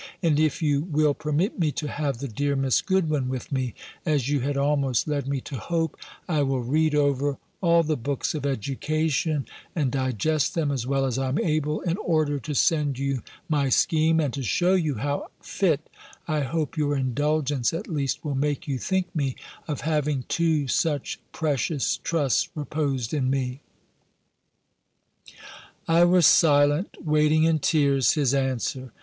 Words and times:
And 0.23 0.39
if 0.39 0.63
you 0.63 0.81
will 0.89 1.13
permit 1.13 1.59
me 1.59 1.71
to 1.73 1.87
have 1.87 2.17
the 2.17 2.27
dear 2.27 2.55
Miss 2.55 2.81
Goodwin 2.81 3.29
with 3.29 3.51
me, 3.51 3.75
as 4.03 4.29
you 4.29 4.39
had 4.39 4.57
almost 4.57 5.07
led 5.07 5.27
me 5.27 5.41
to 5.41 5.57
hope, 5.57 5.95
I 6.27 6.41
will 6.41 6.63
read 6.63 6.95
over 6.95 7.37
all 7.61 7.83
the 7.83 7.95
books 7.95 8.33
of 8.33 8.43
education, 8.43 9.45
and 9.75 9.91
digest 9.91 10.55
them, 10.55 10.71
as 10.71 10.87
well 10.87 11.05
as 11.05 11.19
I 11.19 11.27
am 11.29 11.37
able, 11.37 11.81
in 11.81 11.97
order 11.97 12.39
to 12.39 12.55
send 12.55 12.97
you 12.97 13.21
my 13.47 13.69
scheme, 13.69 14.19
and 14.19 14.33
to 14.33 14.41
show 14.41 14.73
you 14.73 14.95
how 14.95 15.29
fit, 15.39 15.87
I 16.27 16.39
hope 16.39 16.77
your 16.79 16.95
indulgence, 16.97 17.71
at 17.71 17.85
least, 17.87 18.25
will 18.25 18.33
make 18.33 18.67
you 18.67 18.79
think 18.79 19.15
me, 19.15 19.35
of 19.67 19.81
having 19.81 20.23
two 20.27 20.67
such 20.67 21.19
precious 21.31 21.97
trusts 21.97 22.49
reposed 22.55 23.13
in 23.13 23.29
me!" 23.29 23.61
I 25.87 26.05
was 26.05 26.25
silent, 26.25 26.97
waiting 27.05 27.43
in 27.43 27.59
tears 27.59 28.13
his 28.13 28.33
answer. 28.33 28.91